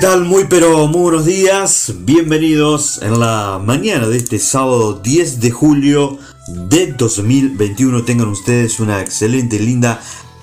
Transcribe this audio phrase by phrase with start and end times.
[0.00, 0.24] tal?
[0.24, 1.92] Muy pero muy buenos días.
[2.00, 6.18] Bienvenidos en la mañana de este sábado 10 de julio
[6.68, 8.04] de 2021.
[8.04, 10.00] Tengan ustedes una excelente, linda,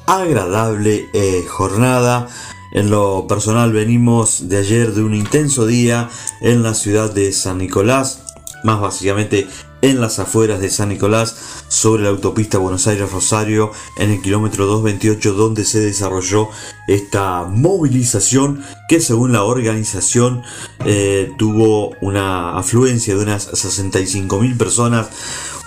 [0.08, 2.28] agradable eh, jornada.
[2.74, 6.10] En lo personal venimos de ayer de un intenso día
[6.42, 8.24] en la ciudad de San Nicolás,
[8.66, 9.48] más básicamente
[9.82, 11.36] en las afueras de San Nicolás,
[11.68, 16.50] sobre la autopista Buenos Aires-Rosario, en el kilómetro 228, donde se desarrolló
[16.88, 20.44] esta movilización que según la organización
[20.86, 25.08] eh, tuvo una afluencia de unas 65 mil personas.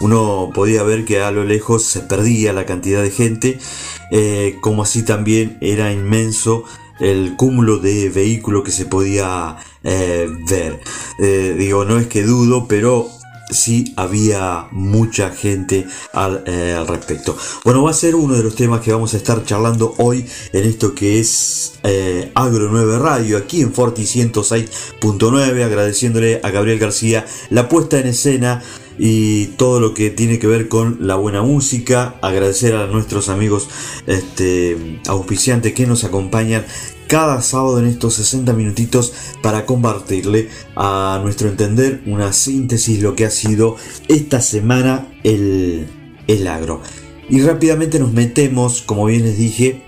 [0.00, 3.58] Uno podía ver que a lo lejos se perdía la cantidad de gente,
[4.12, 6.64] eh, como así también era inmenso
[7.00, 10.80] el cúmulo de vehículos que se podía eh, ver.
[11.56, 13.08] digo, no es que dudo, pero
[13.50, 15.86] sí había mucha gente
[16.46, 17.36] eh, al, respecto.
[17.64, 20.64] Bueno, va a ser uno de los temas que vamos a estar charlando hoy en
[20.64, 27.26] esto que es eh, Agro 9 Radio, aquí en Forti 106.9, agradeciéndole a Gabriel García
[27.50, 28.62] la puesta en escena
[28.98, 32.16] y todo lo que tiene que ver con la buena música.
[32.20, 33.68] Agradecer a nuestros amigos
[34.06, 36.64] este, auspiciantes que nos acompañan
[37.08, 43.24] cada sábado en estos 60 minutitos para compartirle a nuestro entender una síntesis lo que
[43.24, 45.88] ha sido esta semana el,
[46.28, 46.80] el agro.
[47.28, 49.82] Y rápidamente nos metemos, como bien les dije,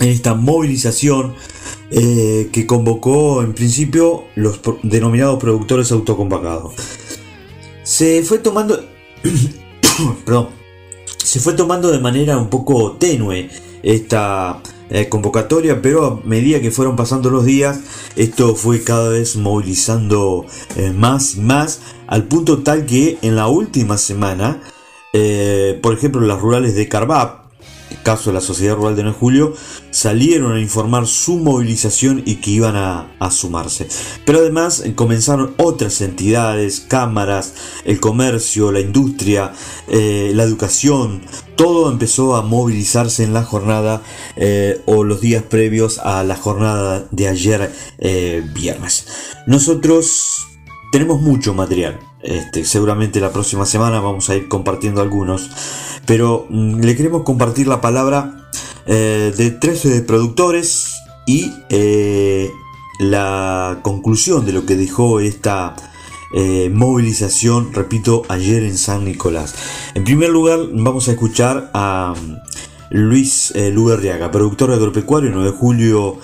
[0.00, 1.34] en esta movilización
[1.90, 6.74] eh, que convocó en principio los denominados productores autoconvocados.
[7.82, 8.82] Se fue tomando,
[10.24, 10.48] perdón,
[11.18, 13.50] se fue tomando de manera un poco tenue
[13.82, 17.78] esta eh, convocatoria, pero a medida que fueron pasando los días,
[18.16, 23.46] esto fue cada vez movilizando eh, más y más, al punto tal que en la
[23.46, 24.60] última semana,
[25.12, 27.38] eh, por ejemplo, las rurales de Carbab,
[28.02, 29.54] caso de la Sociedad Rural de 9 de Julio,
[29.90, 33.88] salieron a informar su movilización y que iban a, sumarse.
[34.24, 39.52] Pero además comenzaron otras entidades, cámaras, el comercio, la industria,
[39.88, 41.22] la educación,
[41.62, 44.02] todo empezó a movilizarse en la jornada
[44.36, 47.70] eh, o los días previos a la jornada de ayer
[48.54, 49.06] viernes.
[49.46, 50.36] Nosotros
[50.90, 51.98] tenemos mucho material.
[52.22, 55.50] Este, seguramente la próxima semana vamos a ir compartiendo algunos
[56.10, 58.48] pero mm, le queremos compartir la palabra
[58.86, 60.94] eh, de 13 productores
[61.24, 62.50] y eh,
[62.98, 65.76] la conclusión de lo que dejó esta
[66.32, 69.54] eh, movilización, repito, ayer en San Nicolás.
[69.94, 72.36] En primer lugar, vamos a escuchar a mm,
[72.90, 76.18] Luis Luberriaga, productor agropecuario, 9 de julio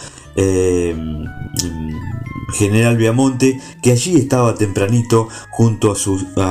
[2.53, 5.97] general Viamonte, que allí estaba tempranito junto a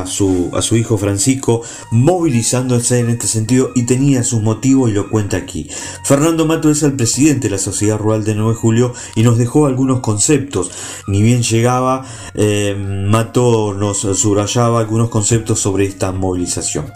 [0.06, 5.70] su hijo Francisco, movilizándose en este sentido y tenía sus motivos y lo cuenta aquí.
[6.04, 9.38] Fernando Mato es el presidente de la Sociedad Rural de 9 de Julio y nos
[9.38, 10.72] dejó algunos conceptos.
[11.08, 16.92] Ni bien llegaba, eh, Mato nos subrayaba algunos conceptos sobre esta movilización.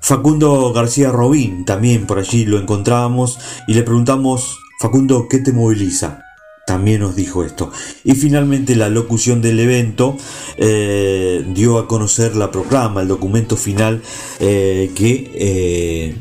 [0.00, 6.24] Facundo García Robín, también por allí lo encontrábamos y le preguntamos, Facundo, ¿qué te moviliza?
[6.64, 7.70] también nos dijo esto.
[8.04, 10.16] Y finalmente la locución del evento
[10.56, 14.02] eh, dio a conocer la proclama, el documento final
[14.40, 16.16] eh, que eh,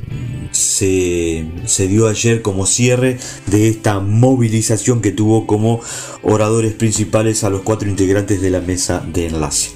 [0.52, 5.82] se, se, dio ayer como cierre de esta movilización que tuvo como
[6.22, 9.72] oradores principales a los cuatro integrantes de la mesa de enlace.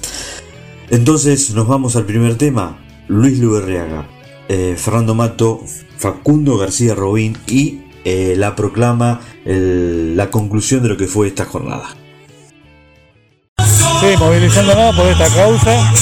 [0.90, 2.78] Entonces nos vamos al primer tema,
[3.08, 4.08] Luis Luberreaga,
[4.76, 5.62] Fernando Mato,
[5.98, 11.88] Facundo García Robín y la proclama la conclusión de lo que fue esta jornada.
[14.00, 15.92] Sí, movilizándonos por esta causa,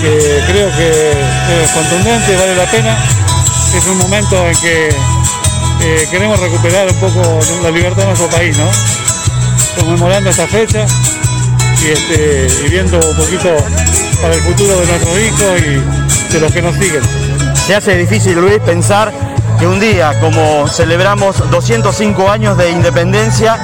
[0.00, 2.96] que creo que es contundente, vale la pena.
[3.74, 8.56] Es un momento en que eh, queremos recuperar un poco la libertad de nuestro país,
[8.56, 8.70] ¿no?
[9.80, 10.86] Conmemorando esta fecha
[11.82, 13.48] y, este, y viendo un poquito
[14.22, 17.02] para el futuro de nuestros hijos y de los que nos siguen.
[17.66, 19.12] Se hace difícil, Luis, pensar
[19.60, 23.58] que un día como celebramos 205 años de independencia,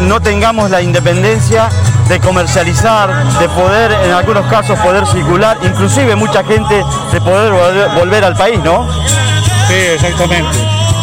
[0.00, 1.68] no tengamos la independencia
[2.08, 6.82] de comercializar, de poder en algunos casos poder circular, inclusive mucha gente
[7.12, 7.52] de poder
[7.94, 8.84] volver, al país, ¿no?
[9.68, 10.58] Sí, exactamente.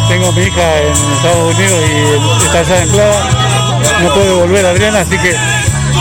[0.08, 3.28] Tengo mi hija en Estados Unidos y está allá anclada,
[4.02, 5.34] no puede volver Adriana, así que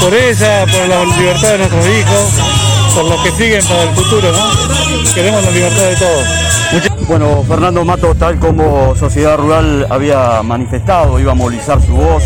[0.01, 4.31] por ella, por la libertad de nuestros hijos, por los que siguen para el futuro,
[4.31, 5.13] ¿no?
[5.13, 6.25] Queremos la libertad de todos.
[7.07, 12.23] Bueno, Fernando Mato, tal como Sociedad Rural había manifestado, iba a movilizar su voz,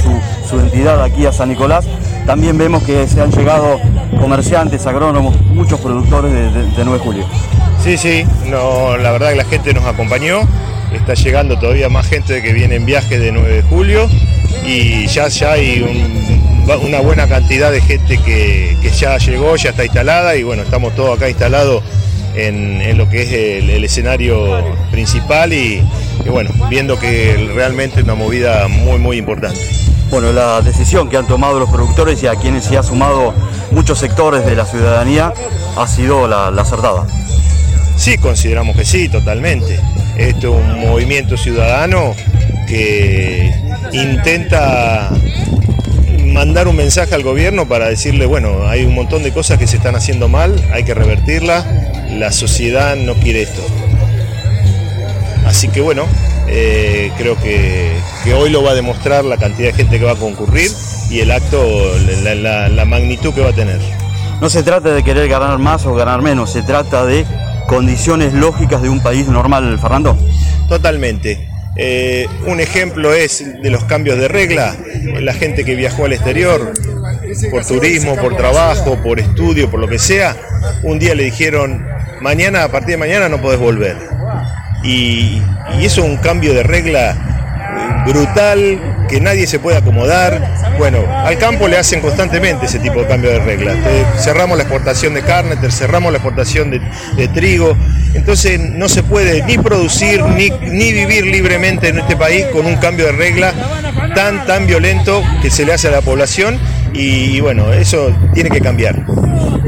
[0.50, 1.88] su, entidad aquí a San Nicolás,
[2.26, 3.80] también vemos que se han llegado
[4.20, 7.26] comerciantes, agrónomos, muchos productores de, 9 de julio.
[7.82, 10.42] Sí, sí, no, la verdad que la gente nos acompañó,
[10.94, 14.10] está llegando todavía más gente que viene en viaje de 9 de julio
[14.66, 16.43] y ya, ya hay un
[16.82, 21.18] una buena cantidad de gente que, ya llegó, ya está instalada y bueno, estamos todos
[21.18, 21.84] acá instalados
[22.36, 25.84] en, lo que es el, escenario principal y,
[26.30, 29.60] bueno, viendo que realmente es una movida muy, muy importante.
[30.10, 33.34] Bueno, la decisión que han tomado los productores y a quienes se ha sumado
[33.72, 35.34] muchos sectores de la ciudadanía
[35.76, 37.08] ha sido la, la acertada.
[37.96, 39.80] Sí, consideramos que sí, totalmente.
[40.18, 42.16] Esto es un movimiento ciudadano
[42.68, 43.52] que
[43.92, 45.12] intenta
[46.34, 49.78] mandar un mensaje al gobierno para decirle, bueno, hay un montón de cosas que se
[49.78, 51.66] están haciendo mal, hay que revertirlas,
[52.10, 53.62] la sociedad no quiere esto.
[55.46, 56.06] Así que bueno,
[56.48, 57.94] eh, creo que,
[58.36, 60.72] hoy lo va a demostrar la cantidad de gente que va a concurrir
[61.10, 61.64] y el acto,
[62.24, 63.80] la magnitud que va a tener.
[64.42, 67.26] No se trata de querer ganar más o ganar menos, se trata de
[67.68, 70.18] condiciones lógicas de un país normal, Fernando.
[70.68, 71.53] Totalmente.
[71.76, 74.76] Eh, un ejemplo es de los cambios de regla.
[75.20, 76.74] La gente que viajó al exterior
[77.50, 80.36] por turismo, por trabajo, por estudio, por lo que sea,
[80.84, 81.86] un día le dijeron,
[82.22, 83.98] mañana, a partir de mañana no podés volver.
[84.84, 85.42] Y,
[85.80, 90.76] y eso es un cambio de regla brutal, que nadie se puede acomodar.
[90.78, 93.78] Bueno, al campo le hacen constantemente ese tipo de cambio de reglas.
[94.20, 97.76] cerramos la exportación de carne, cerramos la exportación de, trigo.
[98.14, 102.76] Entonces no se puede ni producir ni, ni vivir libremente en este país con un
[102.78, 103.54] cambio de regla
[104.16, 106.60] tan, tan violento que se le hace a la población
[106.94, 109.06] y, bueno, eso tiene que cambiar.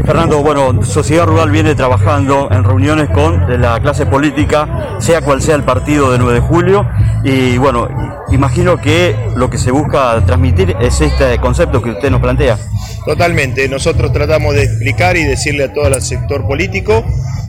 [0.06, 5.56] Fernando, bueno, Sociedad Rural viene trabajando en reuniones con la clase política, sea cual sea
[5.56, 6.88] el partido de 9 de julio,
[7.24, 7.88] y bueno,
[8.32, 12.58] imagino que lo que se busca transmitir es este concepto que usted nos plantea.
[13.06, 17.04] Totalmente, nosotros tratamos de explicar y decirle a todo el sector político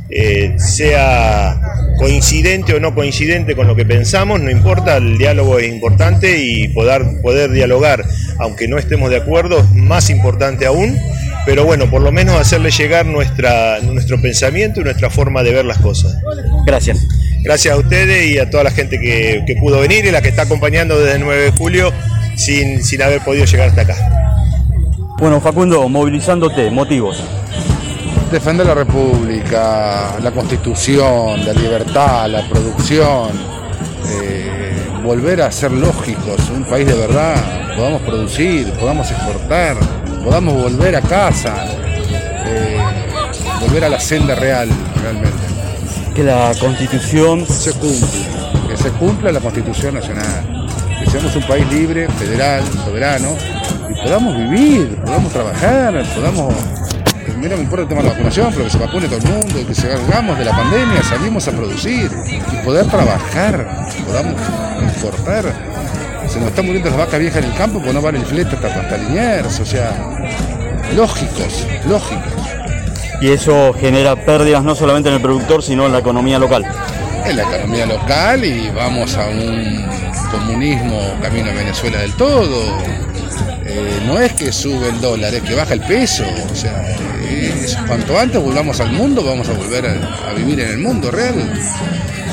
[0.08, 1.61] eh, sea
[1.99, 6.69] coincidente o no coincidente con lo que pensamos, no importa, el diálogo es importante y
[6.69, 8.05] poder, poder dialogar,
[8.38, 10.97] aunque no estemos de acuerdo, es más importante aún,
[11.44, 15.64] pero bueno, por lo menos hacerle llegar nuestra, nuestro pensamiento y nuestra forma de ver
[15.64, 16.17] las cosas.
[16.67, 17.06] Gracias.
[17.43, 20.43] Gracias a ustedes y a toda la gente que, pudo venir y la que está
[20.43, 21.93] acompañando desde el 9 de julio
[22.37, 23.97] sin, sin haber podido llegar hasta acá.
[25.19, 27.23] Bueno, Facundo, movilizándote, motivos
[28.31, 33.31] defender la República, la Constitución, la libertad, la producción,
[34.08, 39.76] eh, volver a ser lógicos, un país de verdad, podamos producir, podamos exportar,
[40.25, 41.55] podamos volver a casa,
[42.46, 42.78] eh,
[43.61, 44.69] volver a la senda real
[45.02, 45.37] realmente.
[46.14, 50.67] Que la Constitución se cumpla, que se cumpla la Constitución Nacional,
[50.99, 53.37] que seamos un país libre, federal, soberano,
[53.88, 56.55] y podamos vivir, podamos trabajar, podamos
[57.47, 59.25] mí no me importa el tema de la vacunación, pero que se vacune todo el
[59.25, 62.11] mundo, que salgamos de la pandemia, salimos a producir
[62.53, 64.41] y poder trabajar, podamos
[64.83, 65.45] exportar.
[66.29, 68.57] Se nos están muriendo las vacas viejas en el campo porque no vale el flete
[68.57, 69.93] hasta, hasta Liniers, o sea,
[70.97, 72.33] lógicos, lógicos.
[73.21, 76.67] Y eso genera pérdidas no solamente en el productor, sino en la economía local.
[77.25, 79.87] En la economía local y vamos a un
[80.33, 82.77] comunismo camino a Venezuela del todo.
[83.69, 86.25] Eh, no es que sube el dólar, es que baja el peso.
[86.51, 86.85] O sea,
[87.87, 91.35] cuanto antes volvamos al mundo, vamos a volver a, vivir en el mundo real.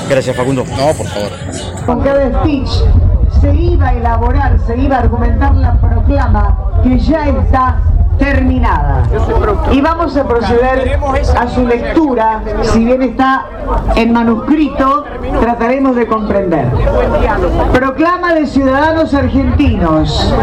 [0.09, 0.63] Gracias, Facundo.
[0.65, 1.31] No, por favor.
[1.85, 2.69] Con cada speech
[3.41, 7.81] se iba a elaborar, se iba a argumentar la proclama que ya está
[8.17, 9.03] terminada.
[9.71, 10.99] Y vamos a proceder
[11.37, 13.45] a su lectura, si bien está
[13.95, 15.05] en manuscrito,
[15.41, 16.67] trataremos de comprender.
[17.73, 20.33] Proclama de ciudadanos argentinos.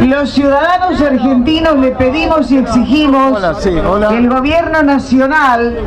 [0.00, 5.78] Los ciudadanos argentinos le pedimos y exigimos que el gobierno nacional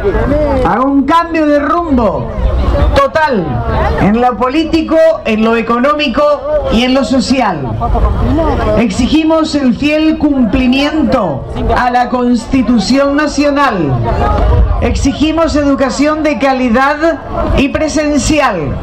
[0.65, 2.27] haga un cambio de rumbo
[2.95, 3.45] total
[4.01, 6.23] en lo político, en lo económico
[6.71, 7.67] y en lo social.
[8.77, 13.93] Exigimos el fiel cumplimiento a la Constitución Nacional.
[14.81, 16.97] Exigimos educación de calidad
[17.57, 18.75] y presencial.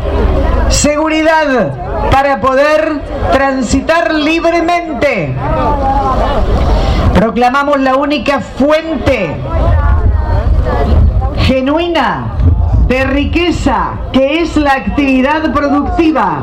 [0.69, 3.01] Seguridad para poder
[3.33, 5.35] transitar libremente.
[7.15, 9.37] Proclamamos la única fuente
[11.39, 12.35] genuina
[12.87, 16.43] de riqueza, que es la actividad productiva.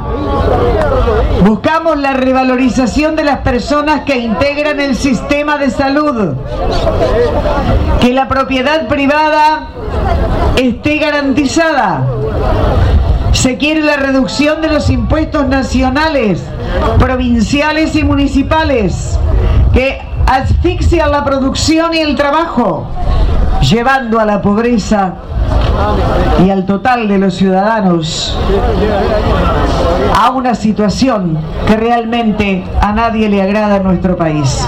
[1.45, 6.35] Buscamos la revalorización de las personas que integran el sistema de salud.
[7.99, 9.67] Que la propiedad privada
[10.57, 12.07] esté garantizada.
[13.33, 16.43] Se quiere la reducción de los impuestos nacionales,
[16.99, 19.17] provinciales y municipales,
[19.73, 22.87] que asfixian la producción y el trabajo,
[23.61, 25.15] llevando a la pobreza
[26.45, 28.37] y al total de los ciudadanos
[30.17, 31.37] a una situación
[31.67, 34.67] que realmente a nadie le agrada en nuestro país.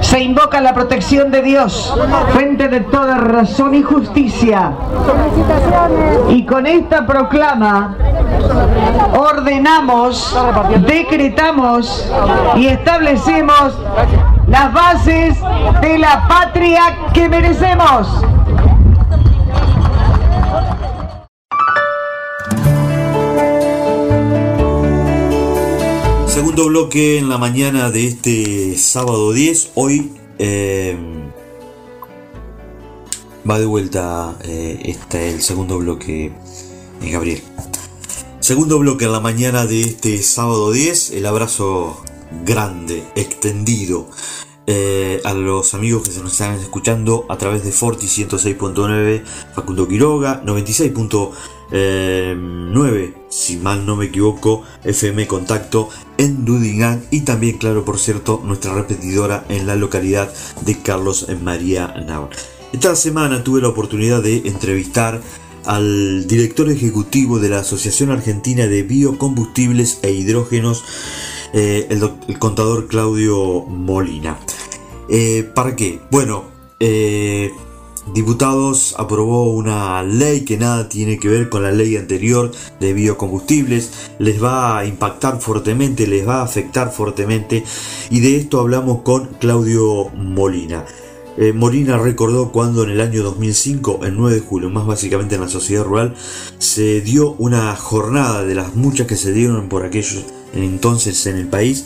[0.00, 1.94] Se invoca la protección de Dios,
[2.32, 4.72] fuente de toda razón y justicia.
[6.28, 7.96] Y con esta proclama
[9.16, 10.36] ordenamos,
[10.86, 12.10] decretamos
[12.56, 13.78] y establecemos
[14.48, 15.38] las bases
[15.80, 18.24] de la patria que merecemos.
[26.40, 29.72] Segundo bloque en la mañana de este sábado 10.
[29.74, 30.96] Hoy eh,
[33.48, 36.32] va de vuelta eh, este, el segundo bloque,
[37.02, 37.42] eh, Gabriel.
[38.40, 41.10] Segundo bloque en la mañana de este sábado 10.
[41.10, 42.02] El abrazo
[42.46, 44.08] grande, extendido.
[45.24, 50.42] a los amigos que se nos están escuchando a través de Forti 106.9, Facundo Quiroga,
[50.42, 51.32] 96.9
[51.72, 55.88] 9, si mal no me equivoco, FM Contacto
[56.20, 61.94] en Dudingan y también, claro, por cierto, nuestra repetidora en la localidad de Carlos María
[62.06, 62.28] Nava.
[62.74, 65.22] Esta semana tuve la oportunidad de entrevistar
[65.64, 70.84] al director ejecutivo de la Asociación Argentina de Biocombustibles e Hidrógenos,
[71.54, 74.38] eh, el, contador Claudio Molina.
[75.08, 76.00] Eh, ¿Para qué?
[76.10, 76.44] Bueno,
[76.80, 77.50] eh,
[78.14, 82.50] Diputados aprobó una ley que nada tiene que ver con la ley anterior
[82.80, 87.62] de biocombustibles, les va a impactar fuertemente, les va a afectar fuertemente
[88.10, 90.84] y de esto hablamos con Claudio Molina.
[91.36, 95.42] Eh, Molina recordó cuando en el año 2005, el 9 de julio, más básicamente en
[95.42, 96.16] la sociedad rural,
[96.58, 101.46] se dio una jornada de las muchas que se dieron por aquellos entonces en el
[101.46, 101.84] país,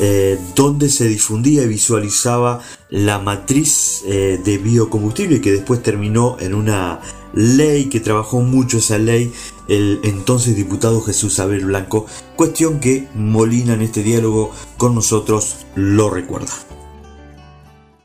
[0.00, 2.60] eh, donde se difundía y visualizaba
[2.90, 7.00] la matriz eh, de biocombustible que después terminó en una
[7.32, 9.32] ley que trabajó mucho esa ley
[9.68, 16.10] el entonces diputado Jesús Abel Blanco, cuestión que Molina en este diálogo con nosotros lo
[16.10, 16.52] recuerda.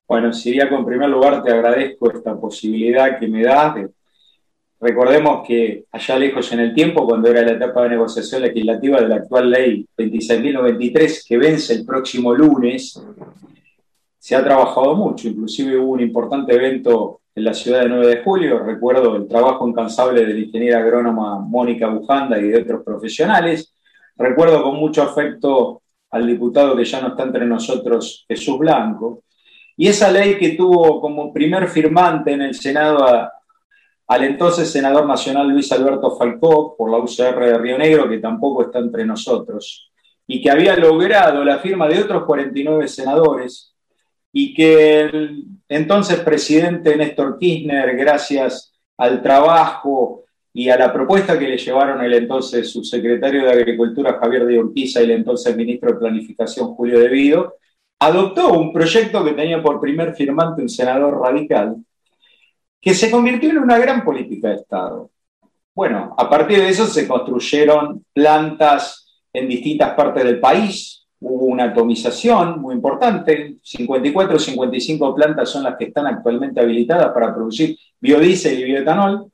[0.08, 3.90] Bueno, Siriaco, en primer lugar te agradezco esta posibilidad que me das de
[4.80, 9.08] Recordemos que allá lejos en el tiempo, cuando era la etapa de negociación legislativa de
[9.08, 13.02] la actual ley 26.093, que vence el próximo lunes,
[14.26, 18.24] se ha trabajado mucho, inclusive hubo un importante evento en la ciudad de 9 de
[18.24, 23.72] julio, recuerdo el trabajo incansable de la ingeniera agrónoma Mónica Bujanda y de otros profesionales,
[24.16, 29.22] recuerdo con mucho afecto al diputado que ya no está entre nosotros, Jesús Blanco,
[29.78, 33.06] y esa ley que tuvo como primer firmante en el Senado
[34.08, 38.64] al entonces senador nacional Luis Alberto Falcó por la UCR de Río Negro, que tampoco
[38.64, 39.92] está entre nosotros,
[40.26, 43.75] y que había logrado la firma de otros 49 senadores,
[44.38, 51.48] y que el entonces presidente Néstor Kirchner, gracias al trabajo y a la propuesta que
[51.48, 56.00] le llevaron el entonces subsecretario de Agricultura Javier de Urquiza y el entonces ministro de
[56.00, 57.56] Planificación Julio De Vido,
[57.98, 61.78] adoptó un proyecto que tenía por primer firmante un senador radical,
[62.82, 65.12] que se convirtió en una gran política de Estado.
[65.74, 71.66] Bueno, a partir de eso se construyeron plantas en distintas partes del país, hubo una
[71.66, 77.78] atomización muy importante, 54 o 55 plantas son las que están actualmente habilitadas para producir
[78.00, 79.32] biodiesel y bioetanol.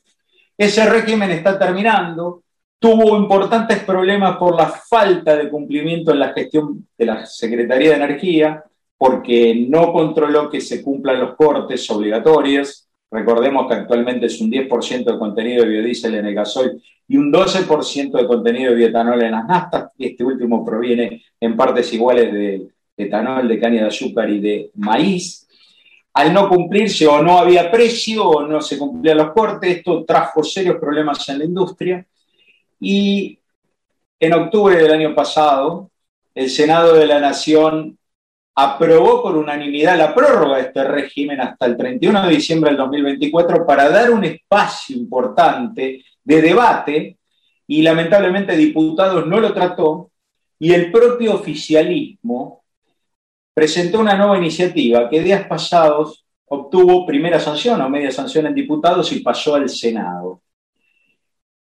[0.58, 2.44] Ese régimen está terminando,
[2.80, 7.96] tuvo importantes problemas por la falta de cumplimiento en la gestión de la Secretaría de
[7.98, 8.64] Energía,
[8.98, 15.12] porque no controló que se cumplan los cortes obligatorios, Recordemos que actualmente es un 10%
[15.12, 19.32] de contenido de biodiesel en el gasoil y un 12% de contenido de bioetanol en
[19.32, 19.92] las naftas.
[20.00, 25.46] Este último proviene en partes iguales de etanol, de caña de azúcar y de maíz.
[26.14, 30.42] Al no cumplirse o no había precio o no se cumplían los cortes, esto trajo
[30.42, 32.06] serios problemas en la industria.
[32.80, 33.38] Y
[34.20, 35.90] en octubre del año pasado,
[36.34, 37.98] el Senado de la Nación
[38.64, 43.66] aprobó por unanimidad la prórroga de este régimen hasta el 31 de diciembre del 2024
[43.66, 47.18] para dar un espacio importante de debate
[47.68, 50.12] y lamentablemente diputados no lo trató
[50.60, 52.64] y el propio oficialismo
[53.54, 59.12] presentó una nueva iniciativa que días pasados obtuvo primera sanción o media sanción en diputados
[59.12, 60.42] y pasó al Senado.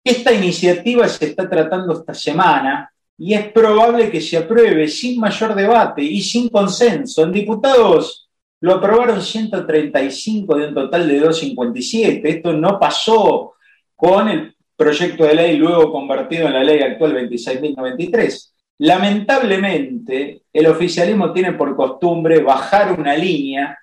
[0.02, 5.54] Esta iniciativa se está tratando esta semana y es probable que se apruebe sin mayor
[5.54, 7.24] debate y sin consenso.
[7.24, 8.28] En diputados
[8.60, 12.28] lo aprobaron 135 de un total de 257.
[12.28, 13.54] Esto no pasó
[13.96, 18.52] con el proyecto de ley luego convertido en la ley actual 26.093.
[18.78, 23.76] Lamentablemente, el oficialismo tiene por costumbre bajar una línea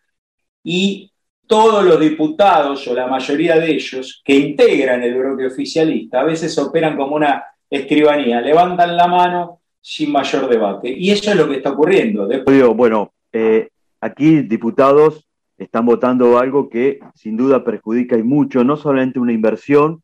[0.64, 1.12] y
[1.46, 6.58] todos los diputados o la mayoría de ellos que integran el bloque oficialista a veces
[6.58, 10.90] operan como una escribanía, levantan la mano sin mayor debate.
[10.90, 12.28] Y eso es lo que está ocurriendo.
[12.76, 13.70] Bueno, eh,
[14.02, 20.02] aquí diputados están votando algo que sin duda perjudica y mucho, no solamente una inversión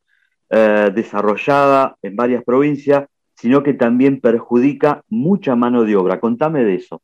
[0.50, 6.20] eh, desarrollada en varias provincias, sino que también perjudica mucha mano de obra.
[6.20, 7.02] Contame de eso.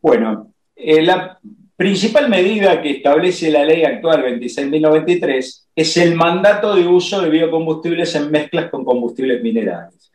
[0.00, 1.38] Bueno, eh, la
[1.80, 8.14] principal medida que establece la ley actual 26.093 es el mandato de uso de biocombustibles
[8.16, 10.12] en mezclas con combustibles minerales.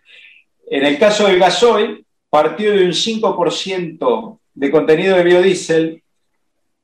[0.70, 6.04] En el caso del gasoil, partió de un 5% de contenido de biodiesel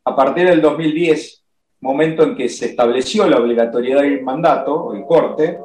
[0.03, 1.43] a partir del 2010,
[1.81, 5.59] momento en que se estableció la obligatoriedad del mandato, el corte,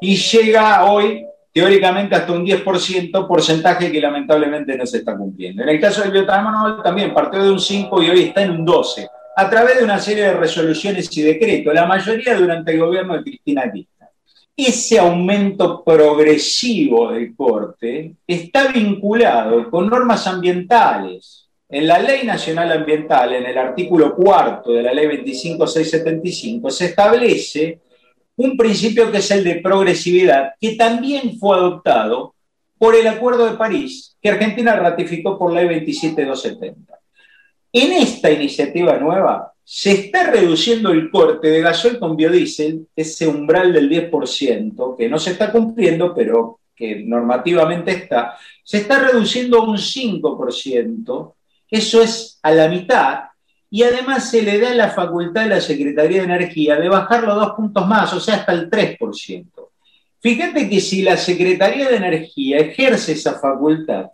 [0.00, 5.62] y llega hoy teóricamente hasta un 10%, porcentaje que lamentablemente no se está cumpliendo.
[5.62, 8.64] En el caso del biotanol también partió de un 5 y hoy está en un
[8.64, 13.16] 12, a través de una serie de resoluciones y decretos, la mayoría durante el gobierno
[13.16, 14.08] de Cristina Kirchner.
[14.56, 21.48] Ese aumento progresivo del corte está vinculado con normas ambientales.
[21.68, 27.78] En la Ley Nacional Ambiental, en el artículo cuarto de la Ley 25675, se establece
[28.38, 32.34] un principio que es el de progresividad, que también fue adoptado
[32.78, 36.98] por el Acuerdo de París, que Argentina ratificó por ley 27270.
[37.72, 43.72] En esta iniciativa nueva se está reduciendo el corte de gasoil con biodiesel, ese umbral
[43.72, 49.64] del 10%, que no se está cumpliendo, pero que normativamente está, se está reduciendo a
[49.64, 51.34] un 5%,
[51.70, 53.24] eso es a la mitad,
[53.70, 57.52] y además se le da la facultad a la Secretaría de Energía de bajarlo dos
[57.52, 59.46] puntos más, o sea, hasta el 3%.
[60.20, 64.06] Fíjate que si la Secretaría de Energía ejerce esa facultad,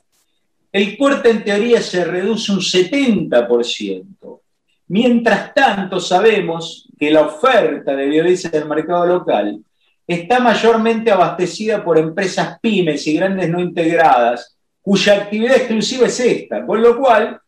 [0.73, 4.41] el corte en teoría se reduce un 70%.
[4.89, 9.61] Mientras tanto, sabemos que la oferta de biodiesel del mercado local
[10.07, 16.67] está mayormente abastecida por empresas pymes y grandes no integradas, cuya actividad exclusiva es esta,
[16.67, 17.41] con lo cual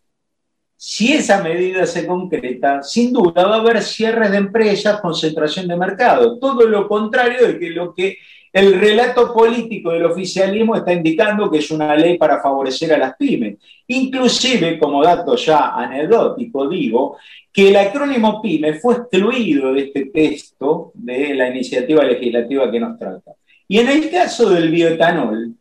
[0.77, 5.77] si esa medida se concreta, sin duda va a haber cierres de empresas, concentración de
[5.77, 8.19] mercado, todo lo contrario de que lo que
[8.53, 13.17] el relato político del oficialismo está indicando que es una ley para favorecer a las
[13.17, 13.59] pymes.
[13.87, 17.19] Inclusive, como dato ya anecdótico, digo
[17.53, 22.99] que el acrónimo PYME fue excluido de este texto de la iniciativa legislativa que nos
[22.99, 23.33] trata.
[23.69, 25.55] Y en el caso del bioetanol,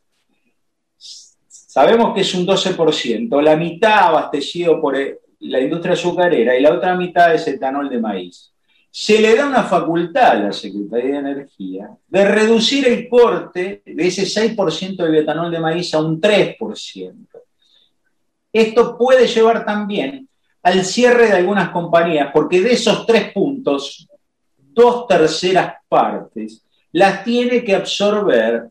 [1.75, 6.73] Sabemos que es un 12%, la mitad abastecido por eh, la industria azucarera y la
[6.73, 8.53] otra mitad es etanol de maíz.
[8.89, 14.07] Se le da una facultad a la Secretaría de Energía de reducir el corte de
[14.07, 17.13] ese 6% de bioetanol de maíz a un 3%.
[18.53, 20.29] Esto puede llevar también
[20.63, 24.07] al cierre de algunas compañías, porque de esos tres puntos,
[24.57, 28.69] dos terceras partes las tiene que absorber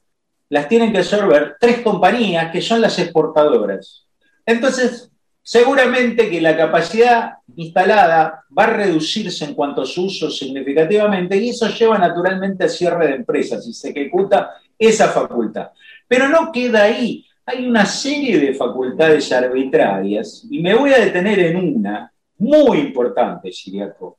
[0.55, 4.07] las tienen que absorber tres compañías que son las exportadoras.
[4.47, 5.11] Entonces,
[5.43, 11.49] seguramente que la capacidad instalada va a reducirse en cuanto a su uso significativamente y
[11.49, 15.71] eso lleva naturalmente a cierre de empresas y se ejecuta esa facultad.
[16.07, 17.27] Pero no queda ahí.
[17.45, 23.51] Hay una serie de facultades arbitrarias y me voy a detener en una muy importante,
[23.51, 24.19] Siriaco.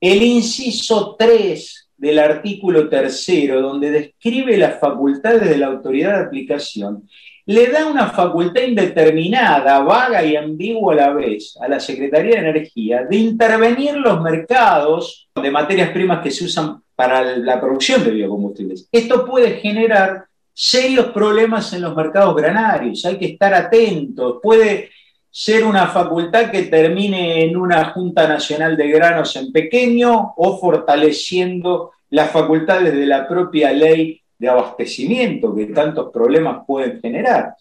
[0.00, 7.08] El inciso 3 del artículo tercero, donde describe las facultades de la autoridad de aplicación,
[7.44, 12.48] le da una facultad indeterminada, vaga y ambigua a la vez a la Secretaría de
[12.48, 18.10] Energía de intervenir los mercados de materias primas que se usan para la producción de
[18.10, 18.88] biocombustibles.
[18.92, 24.90] Esto puede generar serios problemas en los mercados granarios, hay que estar atentos, puede
[25.38, 31.92] ser una facultad que termine en una Junta Nacional de Granos en pequeño o fortaleciendo
[32.10, 37.54] las facultades de la propia ley de abastecimiento que tantos problemas pueden generar.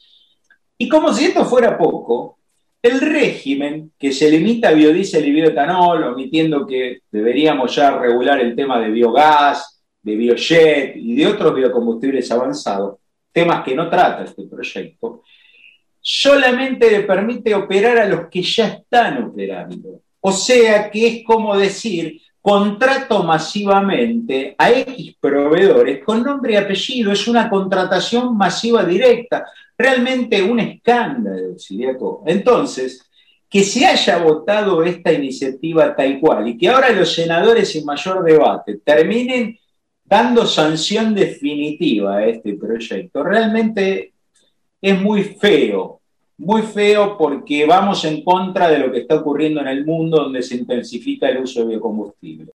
[0.75, 2.39] Y como si esto fuera poco,
[2.81, 8.55] el régimen que se limita a biodiesel y bioetanol, omitiendo que deberíamos ya regular el
[8.55, 12.97] tema de biogás, de biojet y de otros biocombustibles avanzados,
[13.31, 15.21] temas que no trata este proyecto,
[16.09, 20.03] solamente le permite operar a los que ya están operando.
[20.21, 27.11] O sea que es como decir, contrato masivamente a X proveedores con nombre y apellido,
[27.11, 32.23] es una contratación masiva directa, realmente un escándalo, Siriaco.
[32.25, 33.05] Entonces,
[33.49, 38.23] que se haya votado esta iniciativa tal cual y que ahora los senadores en mayor
[38.23, 39.59] debate terminen
[40.05, 44.13] dando sanción definitiva a este proyecto, realmente
[44.81, 45.97] es muy feo
[46.37, 50.43] muy feo porque vamos en contra de lo que está ocurriendo en el mundo donde
[50.43, 52.51] se intensifica el uso de biocombustible.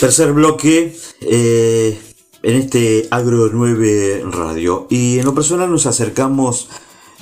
[0.00, 2.00] Tercer bloque eh,
[2.42, 4.86] en este Agro 9 Radio.
[4.88, 6.70] Y en lo personal nos acercamos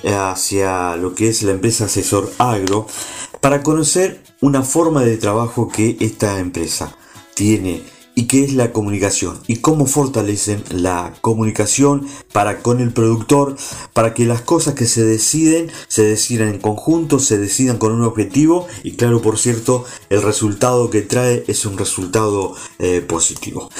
[0.05, 2.87] hacia lo que es la empresa Asesor Agro
[3.40, 6.96] para conocer una forma de trabajo que esta empresa
[7.35, 7.83] tiene
[8.18, 13.57] y qué es la comunicación y cómo fortalecen la comunicación para con el productor,
[13.92, 18.03] para que las cosas que se deciden se decidan en conjunto, se decidan con un
[18.03, 23.70] objetivo y claro, por cierto, el resultado que trae es un resultado eh, positivo.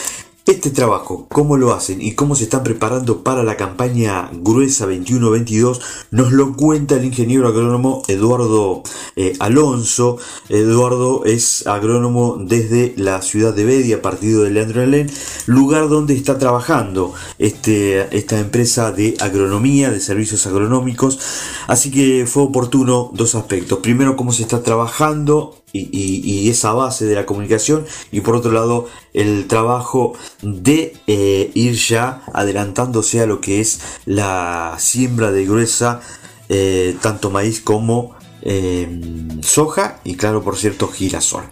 [0.49, 5.79] Este trabajo, cómo lo hacen y cómo se están preparando para la campaña gruesa 21-22,
[6.11, 8.83] nos lo cuenta el ingeniero agrónomo Eduardo
[9.15, 10.17] eh, Alonso.
[10.49, 15.11] Eduardo es agrónomo desde la ciudad de Bedia, partido de Leandro Alén,
[15.45, 21.19] lugar donde está trabajando este, esta empresa de agronomía, de servicios agronómicos.
[21.67, 23.81] Así que fue oportuno dos aspectos.
[23.81, 27.87] Primero, cómo se está trabajando y, esa base de la comunicación.
[28.13, 33.81] Y por otro lado el trabajo de eh, ir ya adelantándose a lo que es
[34.07, 36.01] la siembra de gruesa
[36.49, 41.45] eh, tanto maíz como em, soja y claro por cierto girasol.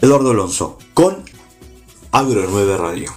[0.00, 1.24] Eduardo Alonso con
[2.12, 3.10] Agro 9 Radio.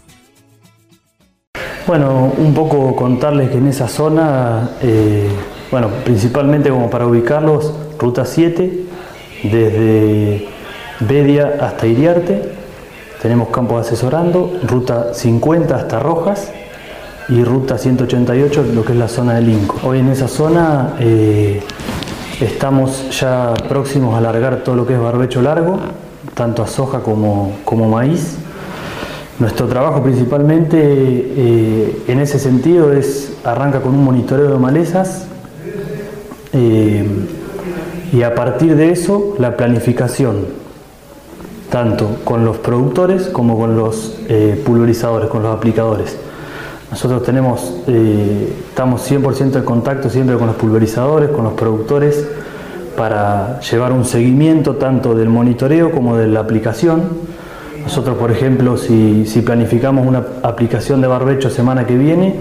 [1.86, 5.30] Bueno un poco contarles que en esa zona eh,
[5.70, 8.91] bueno principalmente como para ubicarlos ruta 7
[9.44, 10.48] desde
[11.00, 12.52] Bedia hasta Iriarte,
[13.22, 16.52] tenemos campos asesorando, ruta 50 hasta Rojas
[17.30, 19.80] y ruta 188, lo que es la zona del Inco.
[19.84, 21.62] Hoy en esa zona eh,
[22.40, 25.80] estamos ya próximos a alargar todo lo que es barbecho largo,
[26.34, 28.38] tanto a soja como, como maíz.
[29.40, 35.26] Nuestro trabajo principalmente eh, en ese sentido es arranca con un monitoreo de malezas.
[36.54, 37.06] Eh,
[38.12, 40.46] y a partir de eso la planificación,
[41.70, 46.18] tanto con los productores como con los eh, pulverizadores, con los aplicadores.
[46.90, 52.28] Nosotros tenemos, eh, estamos 100% en contacto siempre con los pulverizadores, con los productores,
[52.98, 57.04] para llevar un seguimiento tanto del monitoreo como de la aplicación.
[57.82, 62.36] Nosotros, por ejemplo, si, si planificamos una aplicación de barbecho semana que viene,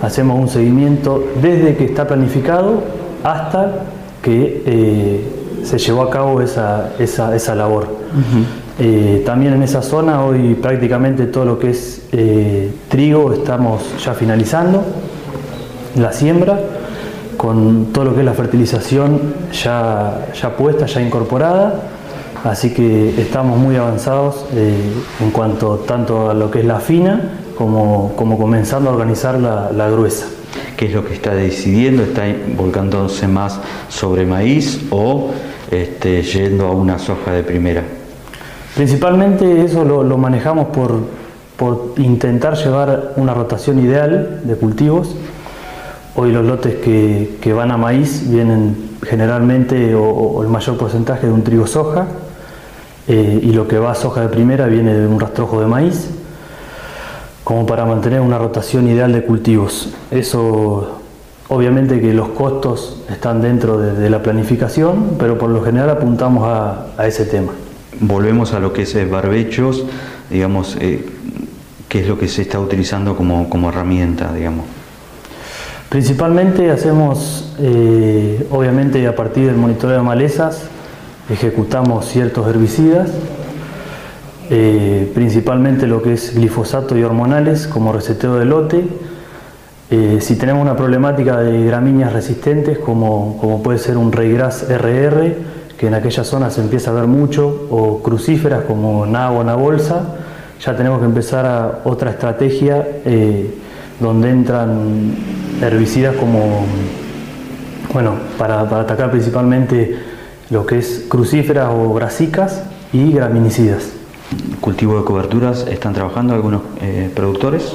[0.00, 2.84] hacemos un seguimiento desde que está planificado
[3.24, 3.82] hasta
[4.28, 7.86] que eh, se llevó a cabo esa, esa, labor.
[8.78, 14.12] Eh, también en esa zona hoy prácticamente todo lo que es eh, trigo estamos ya
[14.12, 14.84] finalizando,
[15.96, 16.60] la siembra,
[17.38, 21.80] con todo lo que es la fertilización ya, ya puesta, ya incorporada,
[22.44, 28.12] así que estamos muy avanzados en cuanto tanto a lo que es la fina como,
[28.14, 30.26] como comenzando a organizar la, la gruesa
[30.78, 32.22] qué es lo que está decidiendo, está
[32.56, 35.32] volcándose más sobre maíz o
[35.72, 37.82] este, yendo a una soja de primera.
[38.76, 41.00] Principalmente eso lo, manejamos por,
[41.56, 45.16] por, intentar llevar una rotación ideal de cultivos.
[46.14, 51.42] Hoy los lotes que, van a maíz vienen generalmente o, el mayor porcentaje de un
[51.42, 52.06] trigo soja
[53.08, 56.08] eh, y lo que va a soja de primera viene de un rastrojo de maíz
[57.48, 59.88] como para mantener una rotación ideal de cultivos.
[60.10, 61.00] Eso,
[61.48, 67.06] obviamente que los costos están dentro de, la planificación, pero por lo general apuntamos a,
[67.06, 67.52] ese tema.
[68.00, 69.86] Volvemos a lo que es eh, barbechos,
[70.28, 71.06] digamos, eh,
[71.88, 74.66] ¿qué es lo que se está utilizando como, herramienta, digamos?
[75.88, 80.64] Principalmente hacemos, eh, obviamente a partir del monitoreo de malezas,
[81.30, 83.08] ejecutamos ciertos herbicidas,
[84.50, 88.82] eh, principalmente lo que es glifosato y hormonales como reseteo de lote.
[89.90, 95.36] Eh, si tenemos una problemática de gramíneas resistentes como, puede ser un Reigras RR,
[95.76, 100.16] que en aquella zona se empieza a ver mucho, o crucíferas como o bolsa,
[100.64, 103.54] ya tenemos que empezar a otra estrategia eh,
[104.00, 105.14] donde entran
[105.62, 106.64] herbicidas como,
[107.92, 109.98] bueno, para, atacar principalmente
[110.48, 113.97] lo que es crucíferas o brasicas y graminicidas
[114.60, 117.74] cultivo de coberturas están trabajando algunos eh, productores?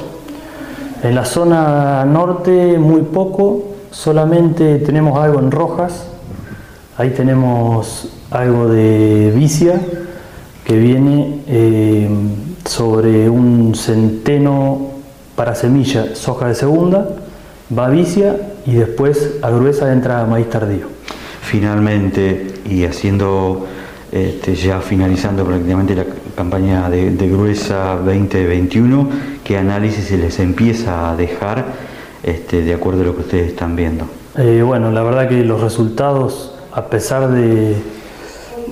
[1.02, 6.06] En la zona norte muy poco, solamente tenemos algo en Rojas,
[6.96, 9.80] ahí tenemos algo de vicia
[10.64, 12.08] que viene eh,
[12.64, 14.88] sobre un centeno
[15.36, 17.08] para semilla, soja de segunda,
[17.76, 20.86] va vicia y después a gruesa entra maíz tardío.
[21.42, 23.66] Finalmente, y haciendo
[24.10, 29.08] este, ya finalizando prácticamente la campaña de, Gruesa 2021,
[29.44, 31.64] ¿qué análisis se les empieza a dejar
[32.22, 34.06] este, de acuerdo a lo que ustedes están viendo?
[34.36, 37.76] Eh, bueno, la verdad que los resultados, a pesar de,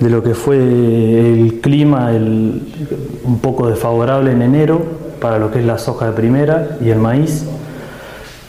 [0.01, 4.81] lo que fue el clima un poco desfavorable en enero
[5.21, 7.45] para lo que es la soja de primera y el maíz,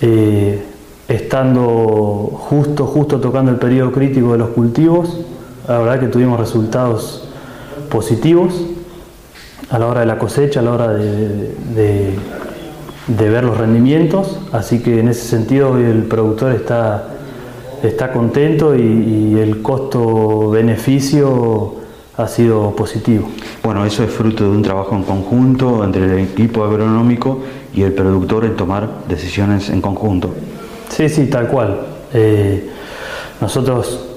[0.01, 0.65] eh,
[1.07, 5.21] estando justo, justo tocando el periodo crítico de los cultivos,
[5.69, 7.29] la verdad que tuvimos resultados
[7.91, 8.55] positivos
[9.71, 12.19] a la hora de la cosecha, a la hora de,
[13.09, 17.09] ver los rendimientos, así que en ese sentido el productor está,
[17.83, 21.83] está contento y, el costo-beneficio
[22.17, 23.29] ha sido positivo.
[23.63, 27.41] Bueno, eso es fruto de un trabajo en conjunto entre el equipo agronómico
[27.75, 30.33] y el productor en tomar decisiones en conjunto.
[30.89, 31.81] Sí, sí, tal cual.
[32.13, 32.71] Eh,
[33.41, 34.14] nosotros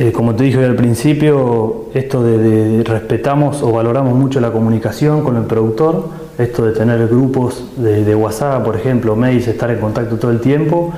[0.00, 5.36] eh, como te dije al principio, esto de, respetamos o valoramos mucho la comunicación con
[5.36, 6.08] el productor,
[6.38, 10.94] esto de tener grupos de, WhatsApp, por ejemplo, mails, estar en contacto todo el tiempo,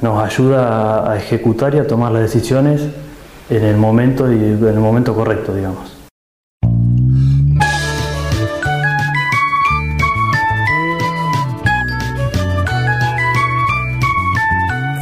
[0.00, 2.86] nos ayuda a, ejecutar y a tomar las decisiones
[3.50, 5.97] en el momento y en el momento correcto, digamos.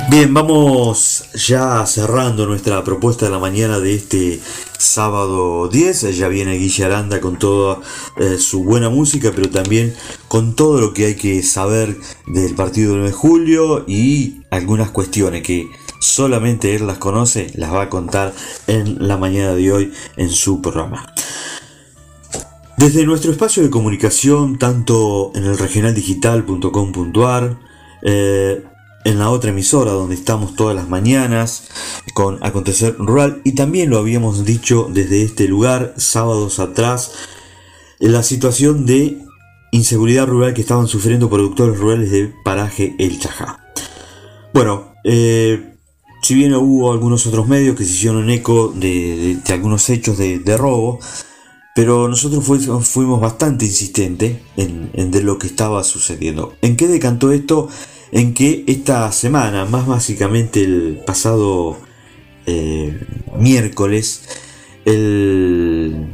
[0.08, 4.40] Bien, vamos ya cerrando nuestra propuesta de la mañana de este
[4.78, 6.16] sábado 10.
[6.16, 7.80] Ya viene Guille Aranda con toda
[8.16, 9.96] eh, su buena música, pero también
[10.28, 11.96] con todo lo que hay que saber
[12.28, 17.74] del partido de 9 de julio y algunas cuestiones que solamente él las conoce, las
[17.74, 18.32] va a contar
[18.68, 21.12] en la mañana de hoy en su programa.
[22.78, 27.58] Desde nuestro espacio de comunicación, tanto en el regionaldigital.com.ar,
[29.06, 31.68] en la otra emisora donde estamos todas las mañanas
[32.12, 37.12] con Acontecer Rural y también lo habíamos dicho desde este lugar sábados atrás
[38.00, 39.18] la situación de
[39.70, 43.64] inseguridad rural que estaban sufriendo productores rurales de paraje El Chajá.
[44.52, 45.76] Bueno, eh,
[46.20, 50.98] si bien hubo algunos otros medios que se hicieron eco de, algunos hechos de, robo,
[51.76, 56.54] pero nosotros fuimos, bastante insistentes en, en de lo que estaba sucediendo.
[56.60, 57.68] ¿En qué decantó esto?
[58.12, 61.78] En que esta semana, más básicamente el pasado
[62.46, 63.00] eh,
[63.38, 64.22] miércoles,
[64.84, 66.06] el,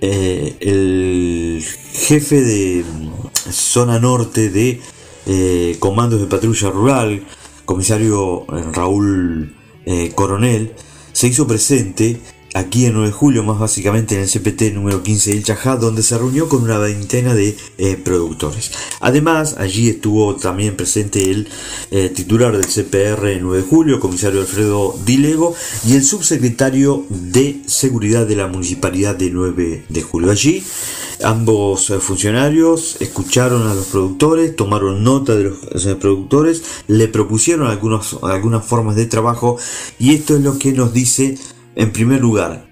[0.00, 2.84] eh, el, jefe de
[3.50, 4.80] zona norte de
[5.26, 7.24] eh, comandos de patrulla rural,
[7.64, 9.54] comisario Raúl
[10.14, 10.72] Coronel,
[11.12, 12.20] se hizo presente
[12.54, 16.02] aquí en 9 de julio, más básicamente en el CPT número 15 del Chajá, donde
[16.02, 18.72] se reunió con una veintena de eh, productores.
[19.00, 21.48] Además, allí estuvo también presente el
[21.90, 25.54] eh, titular del CPR 9 de julio, comisario Alfredo Dilego,
[25.86, 30.30] y el subsecretario de Seguridad de la Municipalidad de 9 de julio.
[30.30, 30.62] Allí,
[31.22, 38.18] ambos eh, funcionarios escucharon a los productores, tomaron nota de los productores, le propusieron algunos,
[38.22, 39.56] algunas formas de trabajo,
[39.98, 41.38] y esto es lo que nos dice
[41.74, 42.66] en primer lugar,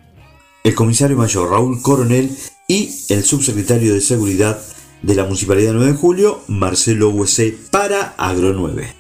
[0.65, 2.31] el comisario mayor Raúl Coronel
[2.69, 4.61] y el subsecretario de Seguridad
[5.03, 8.95] de la Municipalidad 9 de Julio, Marcelo Huesé, para Agro 9.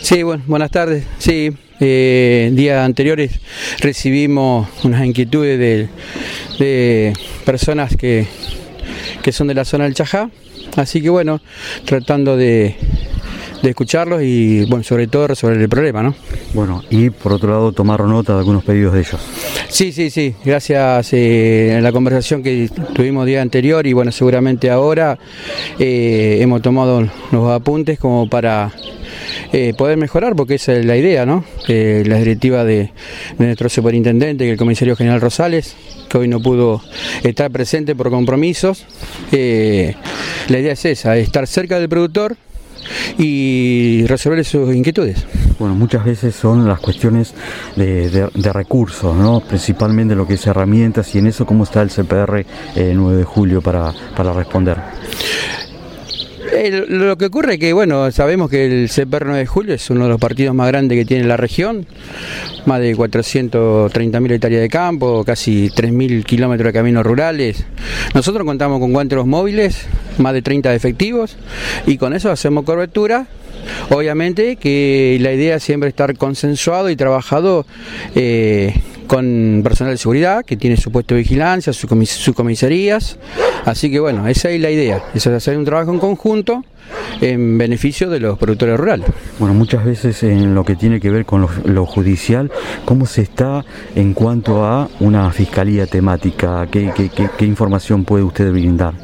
[0.00, 1.04] Sí, bueno, buenas tardes.
[1.18, 3.40] Sí, eh, días anteriores
[3.80, 5.88] recibimos unas inquietudes
[6.58, 7.12] de,
[7.44, 8.26] personas que,
[9.22, 10.30] que son de la zona del Chajá,
[10.76, 11.40] así que bueno,
[11.84, 12.76] tratando de,
[13.62, 16.14] de escucharlos y bueno, sobre todo resolver el problema, ¿no?
[16.54, 19.20] Bueno, y por otro lado tomaron nota de algunos pedidos de ellos.
[19.68, 24.70] Sí, sí, sí, gracias eh, en la conversación que tuvimos día anterior y bueno, seguramente
[24.70, 25.18] ahora
[25.78, 28.72] eh, hemos tomado los apuntes como para
[29.52, 31.44] eh, poder mejorar, porque esa es la idea, ¿no?
[31.66, 32.92] la directiva de,
[33.38, 35.76] nuestro superintendente, el comisario general Rosales,
[36.08, 36.82] que hoy no pudo
[37.22, 38.86] estar presente por compromisos.
[39.30, 42.36] la idea es esa, estar cerca del productor,
[43.18, 45.26] y resolver sus inquietudes.
[45.58, 47.34] Bueno, muchas veces son las cuestiones
[47.76, 49.40] de, recursos, ¿no?
[49.40, 52.46] principalmente lo que es herramientas y en eso cómo está el CPR
[52.76, 54.78] 9 eh, de julio para, para responder.
[56.88, 60.04] Lo que ocurre es que, bueno, sabemos que el CPR 9 de julio es uno
[60.04, 61.86] de los partidos más grandes que tiene la región,
[62.66, 67.64] más de 430.000 hectáreas de campo, casi 3.000 kilómetros de caminos rurales.
[68.14, 69.86] Nosotros contamos con cuatro móviles,
[70.18, 71.36] más de 30 efectivos,
[71.86, 73.26] y con eso hacemos cobertura.
[73.90, 77.66] Obviamente que la idea es siempre estar consensuado y trabajado
[78.14, 78.74] eh,
[79.06, 83.18] con personal de seguridad que tiene su puesto de vigilancia, sus comisarías,
[83.66, 86.64] Así que bueno, esa es la idea, es hacer un trabajo en conjunto
[87.20, 89.08] en beneficio de los productores rurales.
[89.40, 92.52] Bueno, muchas veces en lo que tiene que ver con lo, judicial,
[92.84, 93.64] ¿cómo se está
[93.96, 96.68] en cuanto a una fiscalía temática?
[96.70, 96.92] ¿Qué,
[97.36, 98.94] qué información puede usted brindar?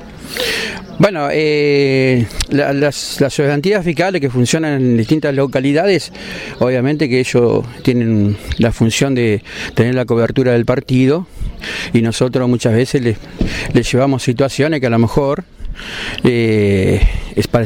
[0.99, 3.35] Bueno, eh, las, las
[3.85, 6.13] fiscales que funcionan en distintas localidades,
[6.61, 9.43] obviamente que ellos tienen la función de
[9.75, 11.27] tener la cobertura del partido
[11.93, 15.45] y nosotros muchas veces les, llevamos situaciones que a lo mejor
[16.25, 17.01] eh,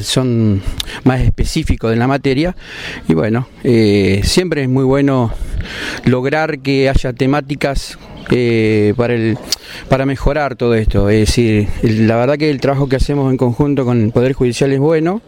[0.02, 0.62] son
[1.04, 2.56] más específicos de la materia
[3.08, 5.32] y bueno, eh, siempre es muy bueno
[6.04, 7.98] lograr que haya temáticas
[8.30, 9.38] eh, para, el,
[9.88, 11.08] para mejorar todo esto.
[11.08, 14.72] Es decir, la verdad que el trabajo que hacemos en conjunto con el Poder Judicial
[14.72, 15.22] es bueno,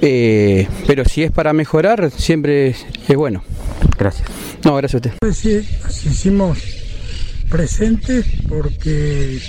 [0.00, 3.42] eh, pero si es para mejorar, siempre es, bueno.
[3.98, 4.28] Gracias.
[4.64, 5.32] No, gracias a usted.
[5.32, 5.60] Sí,
[6.08, 6.58] hicimos
[7.48, 9.40] presentes porque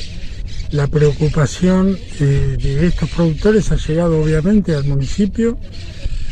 [0.71, 5.57] la preocupación eh, de estos productores ha llegado obviamente al municipio.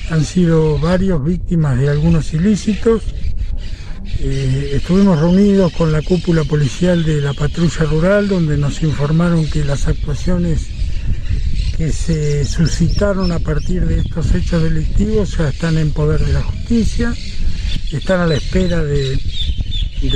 [0.10, 3.04] Han sido varios víctimas de algunos ilícitos
[4.20, 9.64] eh, estuvimos reunidos con la cúpula policial de la patrulla rural donde nos informaron que
[9.64, 10.68] las actuaciones
[11.78, 16.42] que se suscitaron a partir de estos hechos delictivos ya están en poder de la
[16.42, 17.14] justicia,
[17.92, 19.20] están a la espera de,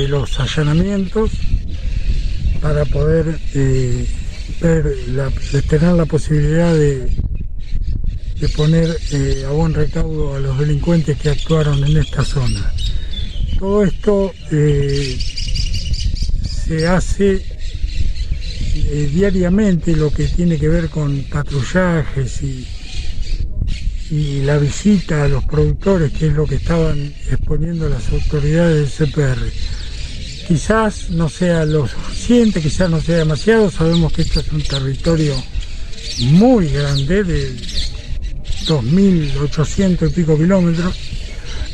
[0.08, 1.30] los allanamientos
[2.60, 4.08] para poder eh,
[4.60, 7.08] tener la posibilidad de,
[8.56, 12.74] poner eh, a buen recaudo a los delincuentes que actuaron en esta zona.
[13.62, 15.20] Todo esto eh,
[16.66, 17.46] se hace
[18.74, 22.68] eh, diariamente lo que tiene que ver con patrullajes y,
[24.10, 29.10] y la visita a los productores, que es lo que estaban exponiendo las autoridades del
[29.10, 29.38] CPR.
[30.48, 35.36] Quizás no sea lo suficiente, quizás no sea demasiado, sabemos que esto es un territorio
[36.32, 37.56] muy grande, de
[38.66, 40.98] 2.800 y pico kilómetros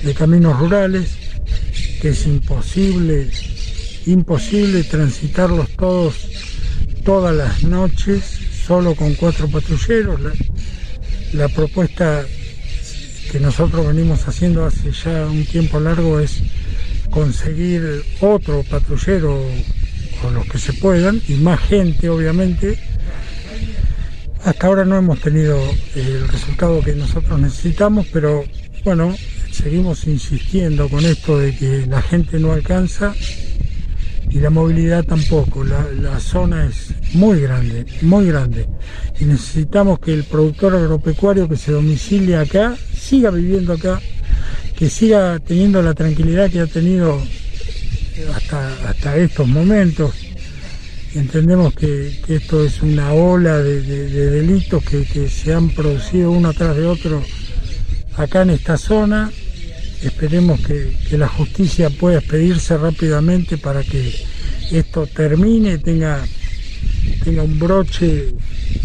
[0.03, 1.26] de caminos rurales,
[2.01, 3.29] que es imposible,
[4.05, 6.15] imposible transitarlos todos
[7.07, 8.21] todas las noches
[8.67, 10.19] solo con cuatro patrulleros.
[11.31, 12.25] La, propuesta
[13.31, 16.43] que nosotros venimos haciendo hace ya un tiempo largo es
[17.09, 19.41] conseguir otro patrullero
[20.21, 22.77] con los que se puedan y más gente obviamente.
[24.43, 25.57] Hasta ahora no hemos tenido
[25.95, 28.43] el resultado que nosotros necesitamos, pero
[28.83, 29.15] bueno,
[29.57, 33.15] seguimos insistiendo con esto de que la gente no alcanza
[34.29, 35.63] y la movilidad tampoco.
[35.63, 38.67] La, zona es muy grande, muy grande.
[39.19, 43.99] Y necesitamos que el productor agropecuario que se domicilia acá siga viviendo acá,
[44.75, 47.19] que siga teniendo la tranquilidad que ha tenido
[48.35, 50.13] hasta, hasta estos momentos.
[51.15, 53.81] Entendemos que, esto es una ola de,
[54.29, 57.23] delitos que, que se han producido uno tras de otro
[58.17, 59.31] acá en esta zona
[60.01, 64.13] Esperemos que, la justicia pueda expedirse rápidamente para que
[64.71, 66.23] esto termine, tenga,
[67.23, 68.33] tenga un broche,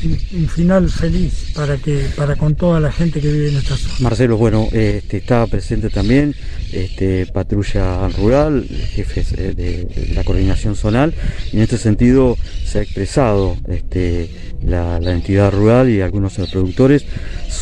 [0.05, 3.95] un, final feliz para que para con toda la gente que vive en esta zona.
[4.01, 6.35] Marcelo, bueno, este, estaba presente también
[6.73, 11.15] este, patrulla rural, jefes eh, de, la coordinación zonal,
[11.53, 14.31] y en este sentido se ha expresado este,
[14.65, 17.05] la, la entidad rural y algunos productores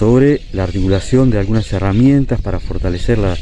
[0.00, 3.37] sobre la articulación de algunas herramientas para fortalecer la,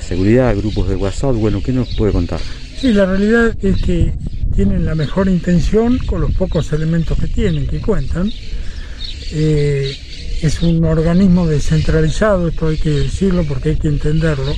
[0.00, 1.36] seguridad, grupos de WhatsApp.
[1.36, 2.40] Bueno, ¿qué nos puede contar?
[2.76, 4.12] Sí, la realidad es que
[4.52, 8.30] tienen la mejor intención con los pocos elementos que tienen, que cuentan.
[9.32, 9.96] Eh,
[10.42, 14.54] es un organismo descentralizado, esto hay que decirlo porque hay que entenderlo.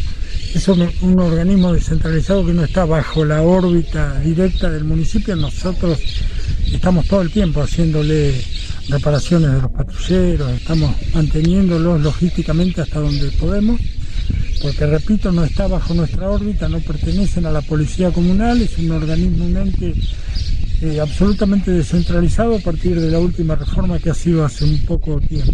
[0.55, 5.35] Es un, un, organismo descentralizado que no está bajo la órbita directa del municipio.
[5.37, 5.99] Nosotros
[6.73, 8.35] estamos todo el tiempo haciéndole
[8.89, 13.81] reparaciones de los patrulleros, estamos manteniéndolos logísticamente hasta donde podemos,
[14.65, 18.93] porque repito, no está bajo nuestra órbita, no pertenecen a la policía comunal, es un
[18.93, 19.95] organismo, un ente
[20.81, 25.21] eh, absolutamente descentralizado a partir de la última reforma que ha sido hace un poco
[25.21, 25.53] tiempo.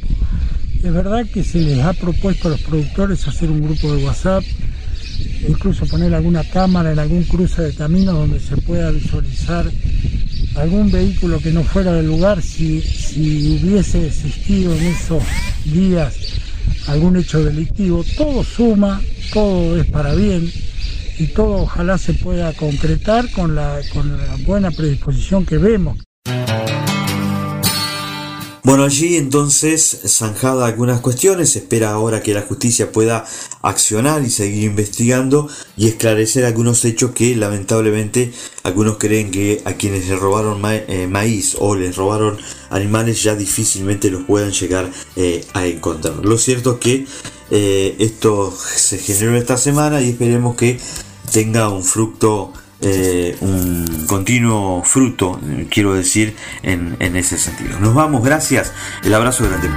[0.83, 4.44] Es verdad que se les ha propuesto a los productores hacer un grupo de WhatsApp,
[5.49, 9.68] incluso poner alguna cámara en algún cruce de camino donde se pueda visualizar
[10.55, 15.22] algún vehículo que no fuera del lugar, si, si hubiese existido en esos
[15.64, 16.30] días
[16.87, 19.01] algún hecho delictivo, todo suma,
[19.33, 20.51] todo es para bien
[21.18, 25.99] y todo ojalá se pueda concretar con la, con la buena predisposición que vemos.
[28.71, 33.25] Bueno, allí entonces zanjada algunas cuestiones, espera ahora que la justicia pueda
[33.62, 40.09] accionar y seguir investigando y esclarecer algunos hechos que lamentablemente algunos creen que a quienes
[40.09, 42.39] les robaron eh, maíz o les robaron
[42.71, 46.25] animales ya difícilmente los puedan llegar eh, a encontrar.
[46.25, 47.07] Lo cierto es que
[47.51, 50.79] eh, esto se generó esta semana y esperemos que
[51.33, 52.53] tenga un fruto
[52.83, 57.78] eh, un continuo fruto, quiero decir, en, en ese sentido.
[57.78, 58.72] Nos vamos, gracias,
[59.05, 59.68] el abrazo grande.